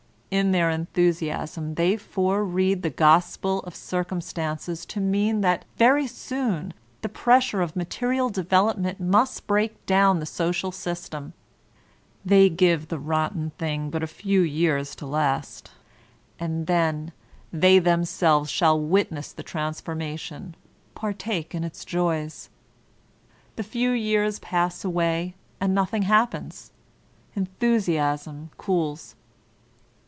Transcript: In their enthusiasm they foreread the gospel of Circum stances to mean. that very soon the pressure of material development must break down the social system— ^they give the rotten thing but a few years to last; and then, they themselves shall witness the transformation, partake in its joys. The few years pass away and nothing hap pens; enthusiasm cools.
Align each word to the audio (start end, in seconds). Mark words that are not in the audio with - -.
In 0.33 0.51
their 0.53 0.69
enthusiasm 0.69 1.75
they 1.75 1.97
foreread 1.97 2.83
the 2.83 2.89
gospel 2.89 3.59
of 3.63 3.75
Circum 3.75 4.21
stances 4.21 4.85
to 4.85 5.01
mean. 5.01 5.41
that 5.41 5.65
very 5.75 6.07
soon 6.07 6.73
the 7.01 7.09
pressure 7.09 7.61
of 7.61 7.75
material 7.75 8.29
development 8.29 8.97
must 9.01 9.45
break 9.45 9.85
down 9.85 10.19
the 10.21 10.25
social 10.25 10.71
system— 10.71 11.33
^they 12.25 12.47
give 12.55 12.87
the 12.87 12.97
rotten 12.97 13.49
thing 13.57 13.89
but 13.89 14.03
a 14.03 14.07
few 14.07 14.39
years 14.39 14.95
to 14.95 15.05
last; 15.05 15.71
and 16.39 16.65
then, 16.65 17.11
they 17.51 17.77
themselves 17.77 18.49
shall 18.49 18.79
witness 18.79 19.33
the 19.33 19.43
transformation, 19.43 20.55
partake 20.95 21.53
in 21.53 21.65
its 21.65 21.83
joys. 21.83 22.49
The 23.57 23.63
few 23.63 23.91
years 23.91 24.39
pass 24.39 24.85
away 24.85 25.35
and 25.59 25.75
nothing 25.75 26.03
hap 26.03 26.31
pens; 26.31 26.71
enthusiasm 27.35 28.51
cools. 28.57 29.15